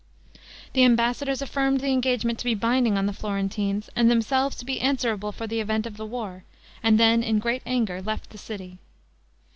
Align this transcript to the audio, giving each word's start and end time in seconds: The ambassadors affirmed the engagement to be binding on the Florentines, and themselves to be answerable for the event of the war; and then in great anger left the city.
The 0.73 0.83
ambassadors 0.83 1.43
affirmed 1.43 1.79
the 1.79 1.91
engagement 1.91 2.39
to 2.39 2.45
be 2.45 2.55
binding 2.55 2.97
on 2.97 3.05
the 3.05 3.13
Florentines, 3.13 3.87
and 3.95 4.09
themselves 4.09 4.55
to 4.55 4.65
be 4.65 4.81
answerable 4.81 5.31
for 5.31 5.45
the 5.45 5.59
event 5.59 5.85
of 5.85 5.95
the 5.97 6.07
war; 6.07 6.43
and 6.81 6.99
then 6.99 7.21
in 7.21 7.37
great 7.37 7.61
anger 7.67 8.01
left 8.01 8.31
the 8.31 8.39
city. 8.39 8.79